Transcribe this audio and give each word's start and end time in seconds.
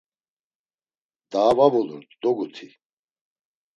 Daa 1.31 1.51
va 1.59 1.65
vulurt 1.75 2.11
doguti. 2.27 2.67